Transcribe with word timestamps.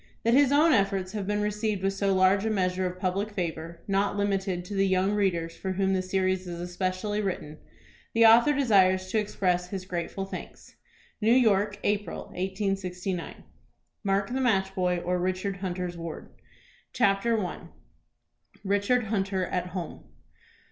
That 0.23 0.33
his 0.33 0.51
own 0.51 0.73
efforts 0.73 1.11
have 1.11 1.27
been 1.27 1.41
received 1.43 1.83
with 1.83 1.93
so 1.93 2.11
large 2.11 2.43
a 2.43 2.49
measure 2.49 2.87
of 2.87 2.97
public 2.99 3.29
favor, 3.29 3.83
not 3.87 4.17
limited 4.17 4.65
to 4.65 4.73
the 4.73 4.87
young 4.87 5.11
readers 5.13 5.55
for 5.55 5.73
whom 5.73 5.93
the 5.93 6.01
series 6.01 6.47
is 6.47 6.59
especially 6.59 7.21
written, 7.21 7.59
the 8.15 8.25
author 8.25 8.51
desires 8.51 9.11
to 9.11 9.19
express 9.19 9.67
his 9.69 9.85
grateful 9.85 10.25
thanks. 10.25 10.73
NEW 11.21 11.33
YORK, 11.35 11.77
April, 11.83 12.21
1869. 12.33 13.43
MARK, 14.03 14.29
THE 14.31 14.41
MATCH 14.41 14.73
BOY; 14.73 14.97
OR, 14.97 15.19
RICHARD 15.19 15.57
HUNTER'S 15.57 15.97
WARD. 15.97 16.29
CHAPTER 16.93 17.37
I. 17.45 17.59
RICHARD 18.63 19.03
HUNTER 19.03 19.45
AT 19.45 19.67
HOME. 19.67 20.05